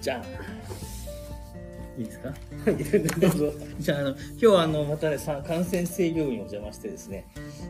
[0.00, 0.24] じゃあ。
[1.98, 2.32] いいですか？
[3.20, 3.52] どうぞ。
[3.80, 7.24] じゃああの今日はあのまたねさ感染制御部にお邪魔してですね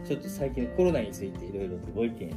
[0.07, 2.31] ちょっと最近のコロナについていろいろとご意見を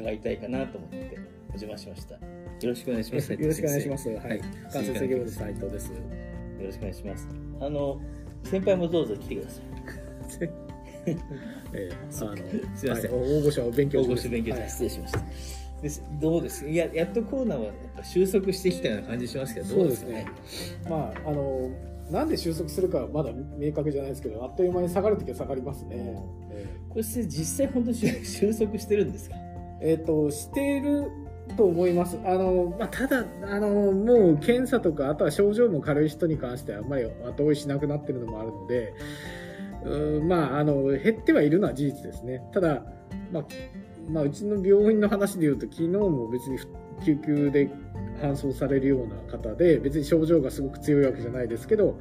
[0.00, 1.18] 伺いたいかなと思って
[1.48, 2.14] お邪魔しました。
[2.14, 2.20] よ
[2.62, 3.32] ろしくお願いします。
[3.32, 4.08] よろしくお願いします。
[4.08, 4.38] ははい。
[4.38, 4.40] い。
[4.72, 5.88] 関節業務斉藤です。
[5.88, 5.94] よ
[6.64, 7.28] ろしくお願いします。
[7.60, 8.00] あの
[8.44, 9.64] 先輩もどうぞ来てください。
[11.06, 11.18] え
[11.74, 11.90] え
[12.22, 12.36] あの
[12.76, 13.10] すいません。
[13.12, 14.70] はい応募者を勉強大中御所勉強はい。
[14.70, 15.18] 失礼しました、
[16.20, 16.68] どうです？
[16.68, 20.26] いややっとコロナはやっぱ収束してきたような感じしますけどどそううですすね。
[20.88, 21.70] まあ、あの、
[22.10, 26.22] なんで収束するかはまだ明確じゃないですけど、あっという間に下がるときは下がりますね。
[26.50, 29.36] えこれ実際本当に収収束してるんですか？
[29.80, 31.10] えっ、と、している
[31.56, 32.18] と思います。
[32.24, 38.94] あの、まあ、ただ、あの、もう検査とか、あとは症状も軽い人に関してはあんまり後追いしなくなってるのもあるので、
[39.84, 42.42] うーんまあ、あの、減ってはいるのは事実ですね。
[42.54, 42.84] ただ、
[43.30, 43.46] まあ、
[44.08, 46.58] まあ、うちの病院の話で言うと、昨日も別に
[47.04, 47.70] 救急で
[48.20, 51.98] 搬送されるような方で、別に症状がすごく強いわけじゃないですけど、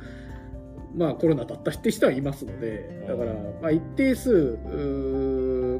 [0.96, 4.58] まあ、コロナだったって人はいますので、だから、まあ、一定数、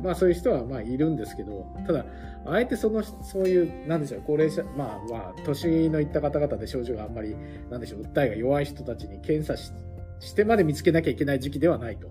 [0.04, 2.06] まあ、そういう人はまあいるんですけど、ただ、
[2.46, 7.36] あえてその、そういう、なんでしょう、高齢者、まあまあ、年のいった方々で症状があんまり、
[7.70, 9.72] なんでしょう、訴えが弱い人たちに検査し
[10.20, 12.10] してまで見つけなきゃいけない時期ではないと。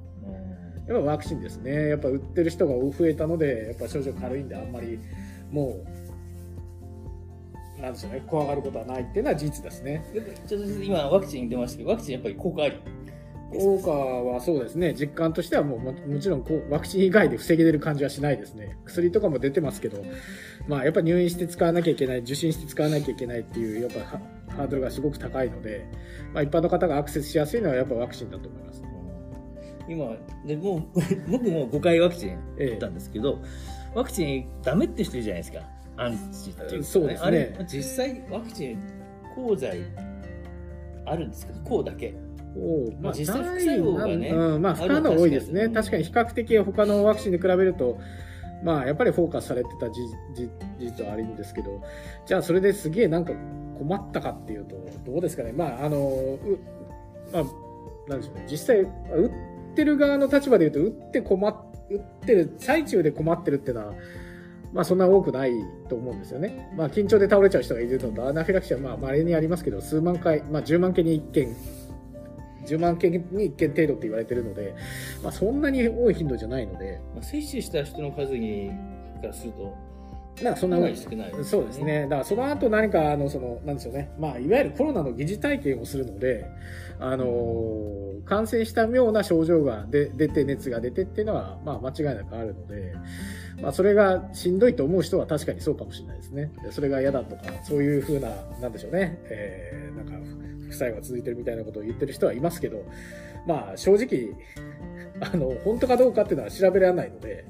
[0.88, 1.88] やっぱワクチンですね。
[1.88, 4.98] やっぱ売ってる人が増えたので、やっぱ症状軽いんで、あんまり、
[5.50, 5.80] も
[7.78, 10.04] う、なんでしょうね、怖がることはないっていうのは事実ですね。
[10.46, 12.76] ちょっと今ワクチン出ましたけどワクチンやっぱり効果あり？
[13.54, 18.78] 効果はそうですね、実感としてはもうももちろんこうワクチン以外で防げれる感じはしないですね。
[18.86, 20.02] 薬とかも出てますけど、
[20.68, 24.20] まあやっぱ入院して使わなきゃいけない、受診して使わなきゃいけないっていう、やっぱハ
[24.56, 25.84] ハードルがすごく高いので、
[26.32, 28.91] まあ一般の方がアクセスしやすいのはやっぱワクチンだと思いますね。
[29.88, 30.16] 今
[30.46, 30.82] でもう
[31.30, 33.38] 僕も5回ワクチンえ打ったんですけど、
[33.94, 35.60] ワクチンダメって人いるじゃないですか。
[35.96, 36.86] アンチっていうか。
[36.86, 37.26] そうですね。
[37.26, 38.78] あれ実際ワクチン
[39.34, 39.80] 抗剤
[41.04, 42.14] あるんですけど抗だけ。
[42.54, 45.68] おうまあ実際副作用がねうん、まあ、副反応多いですね。
[45.68, 47.98] 確確かに比較的他のワクチンに比べると、
[48.62, 50.00] まあ、やっぱりフォーカスされてた事
[50.78, 51.82] 実はあるんですけど、
[52.26, 53.32] じゃあそれですげえなんか
[53.78, 55.52] 困ったかっていうと、どうですかね。
[55.52, 56.38] まあ、あの、う
[57.32, 57.44] まあ、
[58.08, 58.46] なんでしょうね。
[58.48, 59.30] 実際、打っ
[59.72, 61.56] ってる側の立場で言うと、打って困っ、
[61.90, 63.94] 打ってる最中で困ってるっていうのは、
[64.72, 65.52] まあそんな多くない
[65.88, 66.72] と思うんですよね。
[66.76, 71.56] まあ緊張で倒れちゃう人がいるのと、アナフィラキシーはまあ稀にありますけど、数万回、まあ10万件に1件
[72.66, 74.74] 10万件に1件程度って言われてるので、
[75.22, 78.70] まあ、そんなに多い頻度じゃないので、まあ、接種した人の数に
[79.22, 79.74] からすると
[80.42, 82.02] なんかそんな多い少ないですそうですね。
[82.04, 84.10] だからその後何か、あの、その、なんでしょうね。
[84.18, 86.46] まあ、いわゆるコロナの疑似体験をするので、
[86.98, 92.94] あのー感染したような症状が出出て、熱が出てっていうのは、まあ、間違いなくあるので、
[93.60, 96.52] まあ、それがしんどいと思う人は確かにそうかもしれないですね。
[96.70, 99.18] それが嫌だとか、そういうふうな、なんでしょうね。
[99.24, 100.12] えー、なんか、
[100.62, 102.84] 副作用が続いてるみたいなことを言ってる人はいますけど、
[103.46, 104.36] まあ、正直、
[105.20, 107.44] あの、本当かどうかっていうのは調べられないので、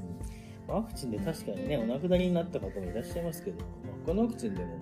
[0.68, 4.78] ワクチンで確かにねお亡くなりになった方もいらっしゃいますけど、まあ、他のワクチンでも。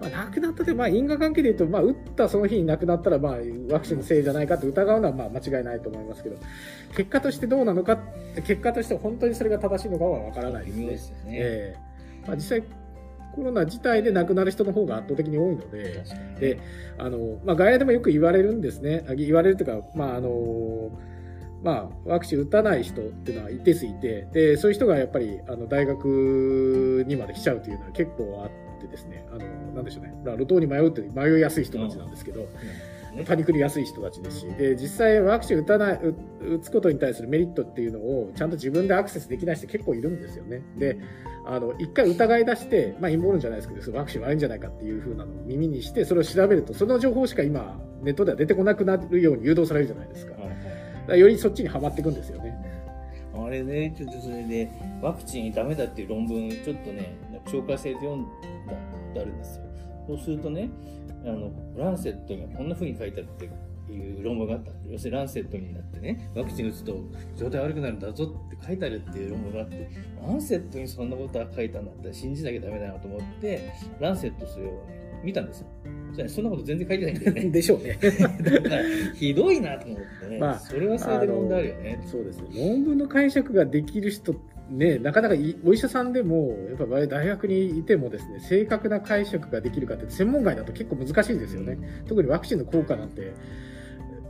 [0.00, 3.36] まあ、亡くなったで、まあ、因果関係で言うと、まあ、打ったその日に亡くなったら、まあ、
[3.70, 6.36] ワクチンのせいじゃないかって疑うのは、まあ、間違いないと思いますけど、
[6.96, 7.98] 結果としてどうなのか、
[8.44, 12.26] 結果として本当にそれが正しいのかはわからないですですよね、ええ。
[12.26, 12.64] まあ、実際、
[13.32, 16.04] コロナ自体で亡くなる人の方が圧倒的に多いので、
[16.38, 16.58] で
[16.98, 19.04] あの、まあ、外来でもよく言われるんですね。
[19.08, 20.90] あ言われるというか、まあ、あの、
[21.62, 30.14] まあ、ワクチン打たない人っていうのは一定数いて、で、そういう人がやっぱり、あの、大学にまで来ちゃうというのは結構あってですね、あの、なんでしょうね。
[30.24, 32.48] まあ路頭に迷うって迷いやすい人たちなんですけど、ね
[33.26, 36.16] パニクりやすい人たちですし、で、実際ワクチン打たない、う
[36.56, 40.62] 打つことに対するメリットっていうのをちゃんと自分でアクセスできない人結構いるんですよね。
[40.78, 40.98] で、
[41.44, 50.32] あの、一回疑い出して、まあ陰謀論じゃないですけど、ワクチン悪いんじゃないかっていう風なのを耳にして、それを調べると、その情報しか今、ネットでは出てこなくなるように誘導されるじゃないですか。
[51.08, 52.54] よりそっちにはまっていくんですよね。
[53.34, 54.70] あれね、ちょっとそれで、
[55.00, 57.16] ワクチンダメだっていう論文、ちょっとね、
[57.46, 58.78] 紹介されて読んだこ
[59.14, 59.64] とあるんですよ。
[60.06, 60.68] そうするとね、
[61.24, 63.32] あの、ランセットにはこんな風に書いてあるっ
[63.88, 64.70] ていう論文があった。
[64.88, 66.96] 要するにランセットになってね、ワクチン打つと
[67.36, 69.88] 状態悪くなるんだぞって書いてあるっていう論文があって、
[70.26, 74.82] ランセットにそんなことは書いたんだったら信じなきゃダメだなと思って、ランセットそれを
[75.22, 75.66] 見たんですよ。
[76.10, 77.44] そしたらそんなこと全然書いてないんだよね。
[77.50, 77.98] でしょうね。
[78.00, 78.82] だから、
[79.14, 80.38] ひどいなと思ってね。
[80.38, 82.00] まあそれはそれで問題あるよね。
[82.06, 82.48] そうですね。
[82.54, 84.34] 論文の解釈ができる人、
[84.70, 91.78] ね、なかなかいお医者さんでも、やっぱり大学にいてもですね、正確な解釈ができるかって、専門外だと結構難しいんですよね。
[92.06, 93.32] 特にワクチンの効果なんて、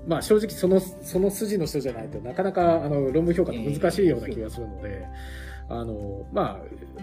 [0.06, 5.06] まあ正直その、その筋の人じゃないとなかなかあの論文評価って難しいような気がするので、
[5.68, 7.02] あの、まあ、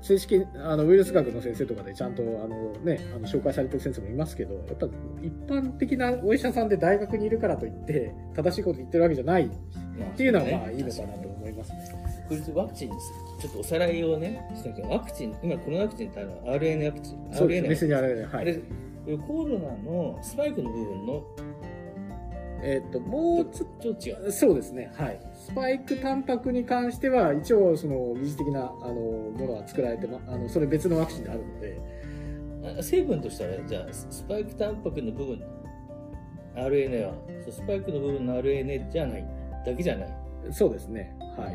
[0.00, 4.86] 正式あのウイルス学の先生とかでちゃんとあの、ね、あの紹介されてる先生もいますけどやっぱ
[5.22, 9.50] 一般的なお医者さんで大学にいるからといって正しいこと言ってるわけじゃないっ
[10.16, 12.02] ていうのはまあいいのかなと思いますね。
[12.28, 13.12] これでワクチンです。
[13.40, 18.60] ちょっとおさらいをねしたけどワクチン今コロナワクチンってあの RNA ワクチンそうです RNA はい、あれ
[19.26, 21.24] コロナのスパイクの部分の
[22.62, 24.92] えっ、ともうちょっと違うとそうですね。
[24.96, 25.20] はい。
[25.34, 31.80] スパイクタンパクに関しては一応その技術的なあのものは作られて、ま、あのそれ別のワクチンであるので。
[32.78, 35.42] あ成分としてはじゃあスパイクタンパクの部分
[36.54, 37.14] RNA は。
[37.50, 39.26] スパイクの部分の RNA じゃない。
[39.66, 40.08] だけじゃない。
[40.52, 41.16] そうですね。
[41.36, 41.54] はい。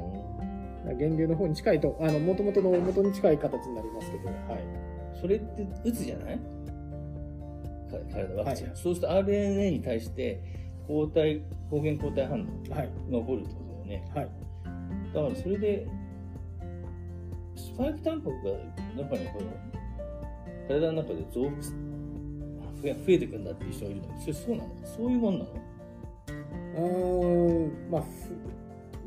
[0.92, 4.88] い源流の方に近いとあの元々の元に近い形になりますけどはい。
[5.19, 6.39] それって打つじゃない？
[8.36, 10.42] ワクチン、はいそうすると RNA に対して
[10.88, 12.44] 抗体抗原抗体反応
[12.74, 12.89] はい。
[13.12, 14.12] が起こるってことだよね。
[14.16, 14.30] はい。
[15.13, 15.88] だからそれで
[17.56, 18.36] スパイクタンパク
[18.98, 19.48] が中にこの
[20.68, 21.75] 体の中で増幅す
[22.81, 24.19] 増えていくんだっていう人がいるの。
[24.19, 24.69] それそうなの？
[24.86, 25.51] そういうもんなの？
[26.78, 28.06] うーんまあふ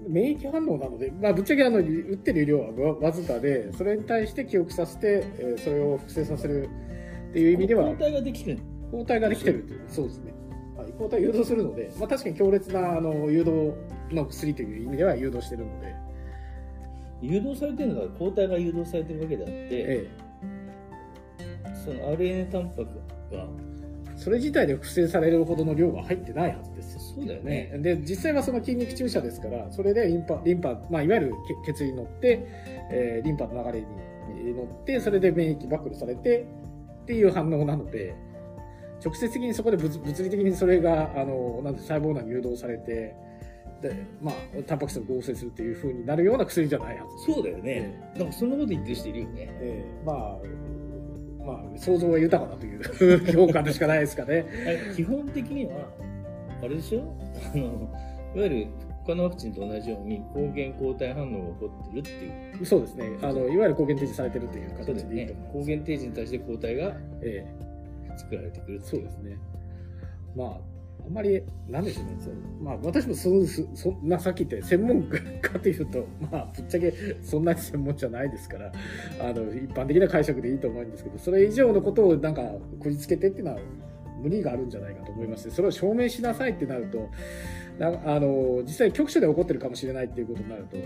[0.08, 6.68] 免疫反応なので、まあ、ぶっちゃけあの打ってる量はわわずかでそれに対して記憶させて、えーそれを複製させる
[7.30, 8.58] っていう意味では抗体ができる。
[8.90, 10.39] 抗体ができてるっていうそうですね、はい、
[11.00, 13.72] 抗体を誘導するので、まあ、確かに強烈なあの誘導
[14.14, 15.94] の薬という意味では誘導してるので、
[17.22, 20.10] 誘導されてるのが抗体が誘導されてるわけであって、え
[21.84, 23.46] その RNA タンパクが
[24.12, 26.94] え、それ自体で複製されるほどの量は入ってないはずです。
[26.94, 27.70] よそうだよね。
[27.72, 31.34] ね、で実際はその筋肉注射ですからそれでリンパリンパ、まあ、いわゆる
[31.66, 32.46] 血血に乗って、
[32.92, 36.46] えーリンパの流れに乗ってそれで免疫暴露されて
[37.02, 38.14] っていう反応なので
[39.04, 43.14] 直接的にそこで物物理的にそれがあのなんて細胞内に誘導されて
[43.80, 44.34] で、まあ、
[44.66, 47.32] タンパク質を合成するっていう風になるような薬じゃないはず。
[47.32, 49.48] そうだよね、なんかそんなこと言ってる人いるよね。
[49.60, 50.04] ええ。
[50.04, 50.38] まあ
[51.42, 52.80] まあ想像は豊かだという
[53.32, 54.44] 評価でしかないですかね。
[54.94, 55.88] 基本的には
[56.62, 57.02] あれでしょ？
[57.54, 57.62] あの
[58.36, 58.66] いわゆる
[59.06, 62.66] 他のワクチンと同じように抗原抗体反応が起こってるっていう。
[62.66, 63.08] そうですね。
[63.22, 65.32] あのいわゆる抗原提示されてるという形でね。
[65.50, 67.46] 抗原提示に対して抗体がえ
[68.30, 69.38] 作られてくるてうそうですね。
[70.36, 70.60] まあ
[71.02, 72.16] あんまりなんでしょうね。
[72.20, 76.92] そうまあ私もそそそんなさっき言って専門家かというと まあぶっちゃけ
[77.22, 78.72] そんなに専門じゃないですから
[79.20, 82.42] あの一般的な解釈でいいと思うんですけどそれ以上のことをなんか
[82.78, 83.58] こじつけてっていうのは
[84.22, 87.08] 無理があるんじゃないかと思いますしそれを証明しなさいってなると
[87.86, 90.76] あの実際局所で起こってるかもしれないっていうことになると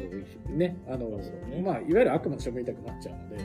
[0.50, 1.60] ねあのね。
[1.62, 3.38] まあ、いわゆる悪魔の証明痛くなっちゃうので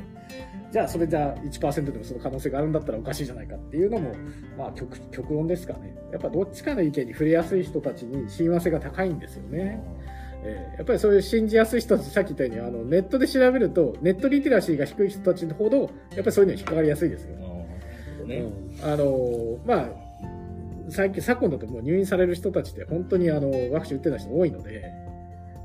[0.71, 4.13] じゃあそれじゃあ1%でもその可能性があるんだったらおかしいじゃないかっていうのも、
[4.57, 5.95] まあ、極極論ですかね。
[6.11, 9.81] やっぱどっちかの意見に触れやすい人たちに親和性が高いんですよね。
[10.43, 17.35] えーやっぱりそういう信じやすい人たちさっき言ったようにあのネットで調べるとネットリテラシーが低い人たちほどやっぱりそういうのに引っかかりやすいですよ。
[18.25, 18.79] ね、うん。
[18.81, 20.08] あのまあ
[20.91, 24.91] 最近昨今だともう入院される人たちって本当にあのワクチン打ってない人多いので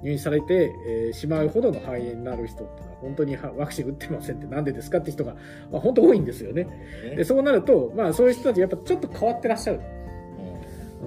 [0.02, 5.34] 入院されて、えーしまうほどの肺炎になる人ってのは本当にはワクチン打ってませんってなんでですかって人が、
[5.70, 6.64] まあ、本当多いんですよね。
[6.64, 9.80] ねでそうなると、まあ、そういう人たちやっぱちょっと変わってらっしゃる。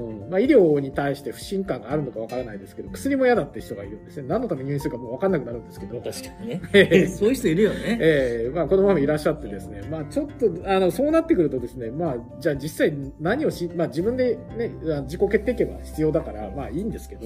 [0.05, 0.29] うん。
[0.29, 4.27] まあ、医療に対して不信感があるのかわからないですけど薬も嫌だって人がいるんですね。
[4.27, 6.61] 何のために入院するかもう分かんなくなるんですけど、確かにね。
[6.73, 7.97] えそういう人いるよね。
[8.01, 17.25] えまあ、このままいらっしゃってですね、まあ、ちょっとあのそうなってくるとですね、まあ、じゃあ実際何をし、まあ、自分で、ね、あ自己決定権は必要だから、まあ、いいんですけど。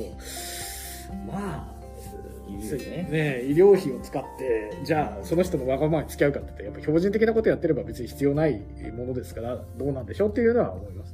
[1.27, 1.81] まあ
[2.57, 3.07] ね。
[3.09, 8.61] ね、医療費を使ってじゃあその人のわがままに付き合うかって言ってやっぱ標準的なことやってれば別に必要ない
[8.95, 11.10] ものですからどうなんでしょうっていうのは思います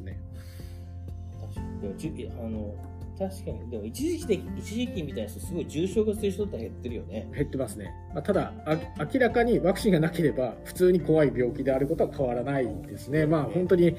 [1.81, 2.75] でもじゅあの
[3.17, 7.29] 確かにでも一時期で一時期みたいな人すごい重症化する人って減ってるよね。
[7.33, 8.77] 減ってますね、まあ、ただあ
[9.11, 13.95] 明らかにワクチンがなければ普通に怖い病気であることは変わらないですね、まあ、本当に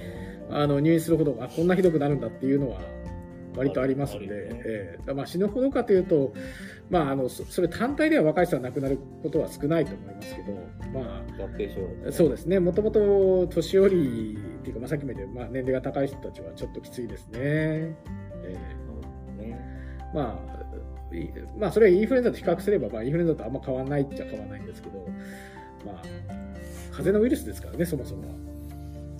[0.50, 2.80] あの入院するほどあこんなひどくなるんだっていうのは
[3.56, 4.32] 割とありますので、ね。
[4.32, 4.96] ええ。
[4.98, 6.32] だからまあ死ぬほどかというと、
[6.90, 10.52] まあ、あのそそれ単体では若い人は亡くなることは少ないと思いますけど、
[10.94, 12.60] ま合併症あ、そうですね。
[12.60, 17.38] もともと年寄りっていうか、まあ、さっきも言ったまあ、年齢が高い人たちはちょっときついですね。
[17.40, 17.96] え
[18.44, 19.58] えね
[20.14, 20.38] ま
[21.12, 25.06] あ、いまあ、それはインフルエンザと比較すれば、まあ、インフルエンザとあんま変わらないっちゃ変わらないんですけど、
[25.84, 26.02] まあ、
[26.90, 28.34] 風邪のウイルスですからね、そもそもは。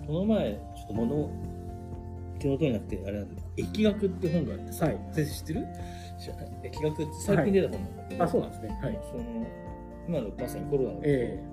[0.06, 1.30] この前ちょっと物
[2.38, 5.66] 手元になくてあれなんだ疫学って本があってさ、はい先生知ってる？
[6.18, 6.46] 知らない？
[6.70, 8.68] 疫学って最近出た本なんだけど、あ、そうなんですね。
[8.80, 8.98] はい。
[9.10, 9.22] その
[10.08, 11.44] 今のまさにコロナの、え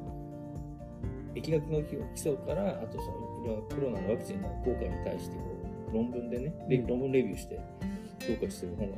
[1.35, 3.11] 疫学の基礎からあとその
[3.45, 5.41] コロナのワクチンの効果に対してこ
[5.91, 6.53] う論文でね、
[6.87, 7.59] 論文レビューして
[8.19, 8.97] 評価してる本が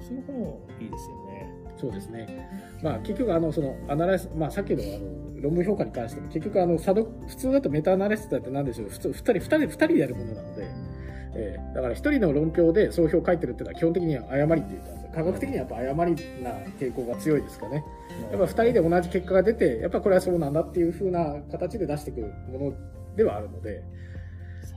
[0.00, 0.36] そういう本
[0.80, 2.48] いいですよねそうですね。
[2.82, 10.64] まあ結局あのそのアナライス、まあさっきのあの論文評価に関しても結局あの査読普通だとメタアナライスだって何でしょう普通2人二人二人でやるものなので、
[11.34, 17.84] えーだから1人の論評で総評を書いてるっていうのは基本的には誤りっていうか科学的にはやっぱ誤りな傾向が強いですかね。
[18.30, 22.76] やっぱ2人で同じ結果が出てやっぱこれはそうなんだっていう風な形で出してくるもの
[23.16, 23.82] ではあるので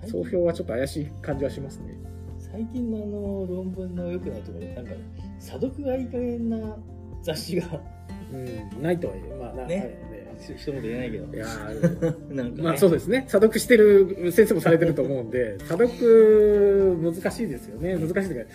[0.07, 1.97] 総評はちょっと怪しい感じはしますね。
[2.39, 4.93] 最近のあの論文の良くないところなんか
[5.39, 6.77] 査読がいい加減な
[7.21, 7.81] 雑誌が
[8.31, 8.37] う
[8.77, 9.75] ん、ないとはいえ、まあな、ね。
[9.75, 11.35] はいね一言言えないけど。
[11.35, 13.25] いやー なんか、ね、まあそうですね。
[13.27, 17.95] 査読してる先生もされてると思うんで、 査読難しいですよね。
[17.95, 18.51] 難しいというか、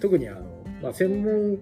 [0.00, 0.40] 特にあの、
[0.80, 1.58] まあ専門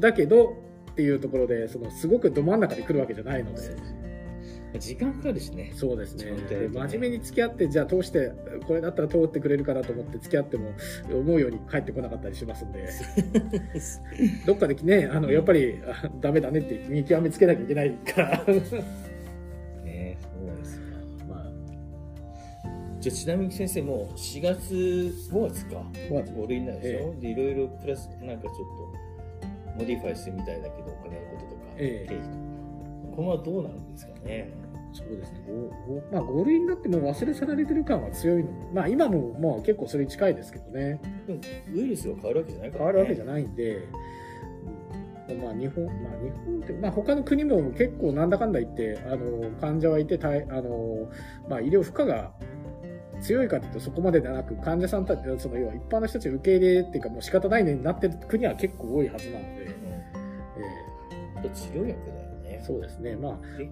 [0.00, 0.56] だけど
[0.90, 3.60] っていうところで、そのすごくど真ん中で来るわけじゃないので、
[4.78, 5.72] 時間かかるしね。
[5.74, 6.32] そうですね。
[6.32, 6.68] ね。
[6.72, 8.32] 真面目に付き合って、じゃあ通して、
[8.66, 10.70] これだったら通ってくれるかなと思って付き合っても、
[11.12, 12.88] 思うように帰ってこなかったりしますんで、
[14.46, 18.44] どっかでね、あの、やっぱり、あダメだねって見極めつけなきゃいけないから、
[19.84, 20.82] ねそうですよ。
[21.28, 21.52] まあ、
[23.00, 24.74] じゃあちなみに先生もう4月
[25.30, 26.32] 5月か？5月。
[26.32, 32.08] 5類になるでしょ、えでいろいろプラスなんかちょっと modify するみたいだけどお金のこととか、ええ。
[32.08, 32.44] 経費とか。
[33.16, 34.63] このはどうなるんですかね？
[34.94, 35.40] そうですね。
[36.12, 38.50] まあ、5類になっても忘れ去られてる感は強いの。
[38.72, 41.00] まあ、今も、まあ、結構それに近いですけどね。
[41.26, 41.40] でも
[41.74, 43.84] ウイルスが変わるわけじゃないから、ね、変わるわけじゃないんで、うん
[45.42, 51.10] まあ、日本、まあ、日本って、まあ、他の国も結構なんだかんだ言って、あの、患者はいて、たいあの、
[51.48, 52.32] まあ、医療負荷が
[53.20, 59.74] 強いかというとそこまでではなく、患者さんたち、その、要は一般の人たち受け入れっていうか、もう仕方ないねになってる国は結構多いはずなので、うん
[61.46, 63.16] え治療薬だよねーそうですね。
[63.16, 63.64] まあ、で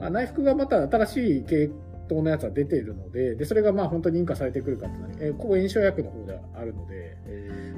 [0.00, 1.70] まあ、内服がまた新しい系
[2.06, 7.16] 統のやつは出ているので、で、それがまあ本当に認可されてくるかっていうのは、えー抗炎症薬の方ではあるので、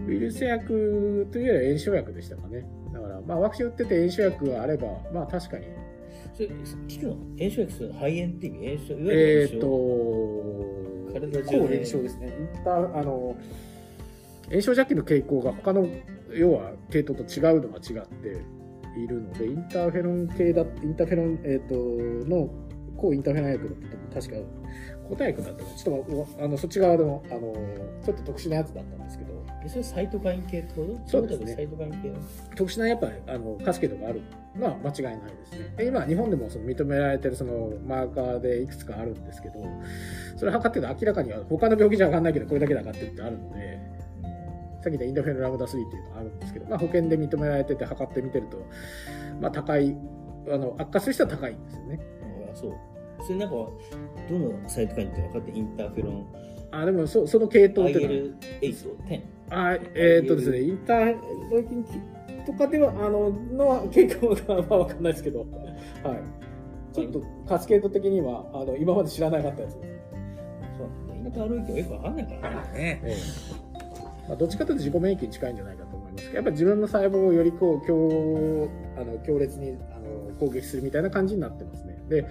[0.06, 2.64] ウイルス薬というよりは炎症薬でしたかね。
[2.92, 5.66] だから、まあワクチン打ってて炎症薬があれば、まあ確かに、
[6.34, 6.48] それ
[6.88, 7.14] 聞くの？
[7.38, 8.76] 炎症薬する肺炎って意味？
[8.76, 12.26] 炎症いわえっ、ゆる炎症、と、体中で抗炎症ですね。
[12.38, 13.36] インターあの、
[14.48, 15.88] 炎症弱気の傾向が他の、
[16.32, 18.42] 要は系統と違うのは違って
[18.96, 21.74] いるので、インターフェロン系だ、インターフェロン、えっ、と、
[22.28, 22.50] の、
[22.96, 24.48] 抗インターフェロン薬だったと確か、
[25.08, 26.06] 抗体薬だったちょっ
[26.36, 27.40] とあの、そっち側の、あの、
[28.04, 31.10] ちょっと特殊なやつだったんですけど、えそれサイトカイン系ってこと？
[31.10, 31.54] そうですね。
[31.54, 32.16] サイトカイン系の
[32.56, 34.22] 特殊なやっぱあのカスケードがある
[34.56, 35.74] のは間違いないですね。
[35.76, 39.62] で今、日本でもその認められてるそのマーカーでいくつかあるんですけど、
[40.36, 43.78] それ測ってると明らかには他の病気じゃ分かんないけど、これだけで上がってるってあるので、
[44.82, 48.58] さっき言ったインドフェルラムダ3っていうのがあるんですけど、まあ、保険で認められてて測ってみてると、
[49.40, 49.96] まあ、高い、
[50.48, 52.00] あの悪化する人は高いんですよね。
[52.52, 52.74] あそう
[53.22, 56.26] それなんかどのサイトカインって分かってインターフェロン
[56.72, 61.16] あでもそその系統っていうのは IL8、10あえーっとですね、インター
[61.50, 61.84] ロイキン
[62.46, 66.94] とかでは、あの、の傾向が、まあ、わかんないですけど、はい。
[66.94, 69.88] ちょっと、カスケード的には、あの、今まで知らなかったやつです。
[70.78, 73.00] そうインターロイキンはよく分かんないからね。
[73.04, 73.16] え
[73.66, 73.69] え
[74.30, 82.00] まあ、どっちかというと自己免疫に近いんじゃないかと思いますけど、やっぱり自分の細胞をよりこう、強、あの、強烈に、あの、攻撃するみたいな感じになってますね。
[82.08, 82.24] で。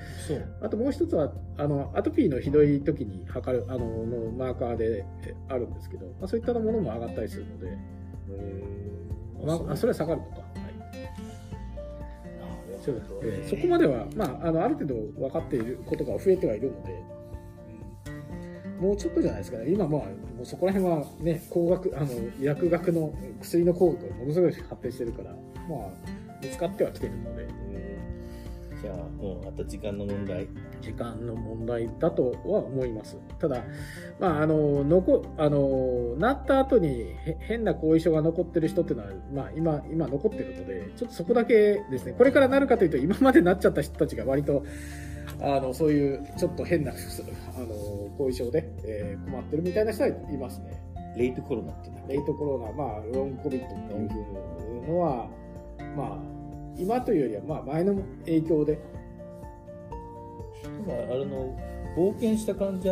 [0.62, 7.78] あともう一つは、あの、アトピーのひどい時に測る、あの、のマーカーでえあるんですけど、まあ、そういったものも上がったりするので、
[9.46, 10.36] まあ、あそれは下がるとか。
[10.38, 10.50] はい
[12.82, 17.19] そうですえーそこまでは、まあ、あのある程度分かっていることが増えてはいるので、うん
[18.80, 22.08] もうちょっとじゃないですかね、今もうもうそこら辺は、ね、工学あの
[22.40, 25.90] 薬学の薬の工学がものすごい発展してるから、まあ、
[26.42, 27.48] 見つかってはきてるので、
[28.82, 30.48] じゃあ、もうあと時間の問題。
[30.82, 33.18] 時間の問題だとは思います。
[33.38, 33.64] ただ、
[34.20, 44.64] まあ、あの、残、あの、なった後にへ変な後遺症が残ってる人っていうのは、まあ、今、今残ってるので、ちょっとそこだけですね、これからなるかというと、今までなっちゃった人たちが割と、
[45.42, 47.68] あの、そういう、ちょっと変な、あの、
[48.18, 50.82] 後遺症で、えー困ってるみたいな人はいますね。
[51.16, 55.30] レイトコロナってレイトコロナ、まあ、ロングコビットっていうのは、
[55.96, 56.18] まあ、
[56.76, 58.80] 今というよりは、まあ、前の影響で、
[60.88, 61.58] なんかあの
[61.96, 62.90] 冒険した患者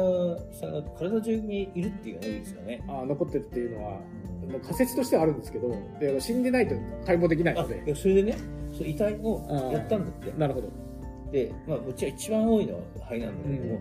[0.54, 2.84] さんが体中にいるっていうのが多いですよね。
[2.88, 6.75] あ残ってるっていうのは、もう仮説としてはあるんですけど、で死んでないと
[7.06, 8.38] 解剖できないあのでそれでね、
[8.74, 10.32] その遺体をやったんだって。
[10.38, 10.87] なるほど。
[11.32, 13.80] で、まあ、うちは一番多いのは肺なんだけども、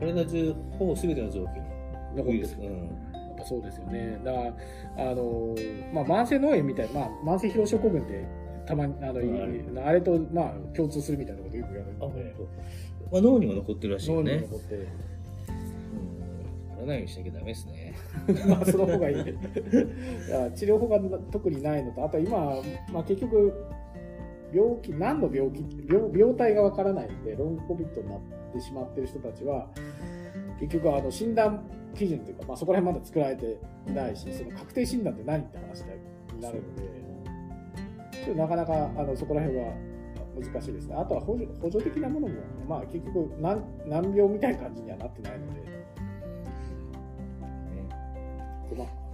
[0.00, 2.70] 体中、ほぼ全ての臓器に残ってる。
[2.70, 4.18] うんやっぱそうですよね。
[4.24, 5.54] だから、あの、
[5.92, 8.26] まあ、慢性脳炎みたいな、まあ、慢性疲労症候群って、
[8.66, 13.12] たまに、あの、うんあれと、まあ、共通するみたいなことよく言われるので、当。
[13.12, 14.40] まあ、脳にも残ってるらしいよ脳にね。
[14.40, 14.84] 残って、うん。
[16.70, 17.94] ならないようにしなきゃダメですね。
[18.48, 19.16] まあ、その方がいい。
[19.16, 19.30] だか
[20.44, 20.98] ら治療法が
[21.30, 22.62] 特にないのと、あと今、
[22.92, 23.52] まあ、結局、
[24.52, 28.20] 病気、何の病気病、病態がわからないので、ロングコビットになっ
[28.52, 29.68] てしまっている人たちは、
[30.60, 35.82] 結局、あの、診断基準というか、まあ、そこら辺まだ作られていないし、その確定診断って何って話
[36.34, 36.82] になるので、
[38.24, 39.72] ちょっとなかなか、あの、そこら辺は
[40.36, 40.94] 難しいですね。
[40.94, 42.34] あとは補助補助的なものも、
[42.68, 45.66] まあ、結局難、難病みたいな感じにはなってないので、
[48.76, 49.05] まあ、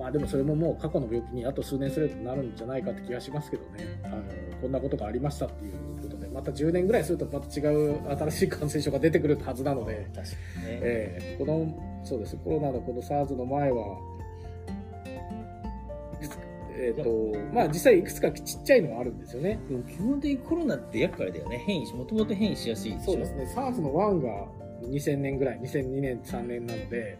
[0.00, 4.22] まあでもそれももう過去の病気にあと数年すればなるんじゃないかって気がしますけどね、あの
[4.62, 10.78] こんなことがありましたっていうことで、また10年ぐらいするとまた違う新しい感染症が出てくるはずなので、確かにね。
[10.82, 13.98] えーこのそうですコロナのこの SARS の前は、
[16.72, 19.58] えーとまあ、実際いくつかちっちゃいのはあるんですよね。
[19.68, 21.62] でも基本的にコロナって厄介だよね。
[21.66, 22.96] 変異し、もともと変異しやすい。
[23.00, 24.48] そうですね、SARS の1が
[24.82, 27.18] 2000年ぐらい、2002年、3年なので、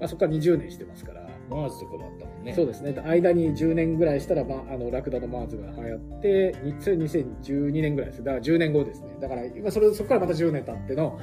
[0.00, 2.54] まあ、そこから20年してますから、マーズとかもあったもんね。
[2.54, 8.24] そうですね、間に10年ぐらいしたら、まあ、あのラクダのマーズが流行って、にそれ2012年ぐらいです。
[8.24, 9.16] だから10年後ですね。
[9.20, 11.22] だから今それ、そこからまた10年経っての、う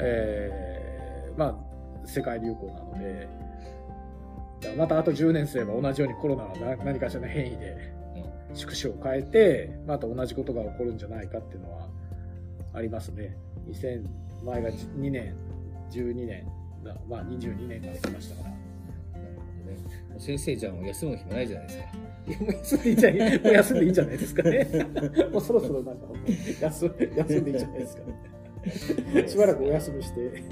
[0.00, 3.28] えーまあ、世界流行なので、
[4.76, 7.92] またあと10年すれば同じようにコロナはな何かしらの変異で
[8.54, 11.88] 宿主を変えて、また同じことが起こるんじゃないかっていうのは
[12.74, 13.36] ありますね。
[13.68, 14.04] 2000
[14.44, 15.34] 前が2年、
[15.90, 16.44] 12年、
[16.84, 18.67] だまあ22年まで来ましたから。
[19.68, 19.76] ね
[20.18, 21.84] 先生じゃあもう休む暇ないじゃないですか。
[22.28, 24.68] 休んでいいんじゃないもう休んでいいんじゃないですかね。
[25.32, 26.02] もうそろそろなんか
[26.60, 29.28] 休休んでいいんじゃないですかね。
[29.28, 30.42] しばらくお休みして。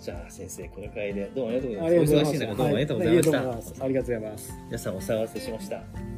[0.00, 2.06] じゃあ先生、この回でどうもありがとうごあざいます。
[2.06, 2.22] りがとうございます。
[2.22, 3.38] お忙しい中どうもありがとうございました。
[3.38, 3.74] はありがとうございます。
[3.82, 4.52] ありがとうございます。
[4.66, 6.15] 皆さんお騒がせしました。